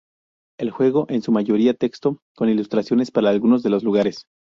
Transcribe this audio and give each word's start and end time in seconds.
El 0.59 0.71
juego 0.71 1.05
es 1.09 1.15
en 1.17 1.21
su 1.21 1.31
mayoría 1.31 1.75
texto, 1.75 2.21
con 2.35 2.49
ilustraciones 2.49 3.11
para 3.11 3.29
algunos 3.29 3.61
de 3.61 3.69
los 3.69 3.83
lugares. 3.83 4.25